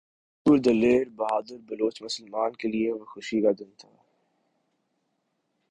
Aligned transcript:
غیور 0.45 0.57
دلیر 0.59 1.05
بہادر 1.17 1.57
بلوچ 1.67 2.01
مسلمان 2.01 2.51
کے 2.55 2.67
لیئے 2.67 2.91
وہ 2.91 3.05
خوشی 3.05 3.41
کا 3.41 3.51
دن 3.59 3.69
تھا 3.77 3.89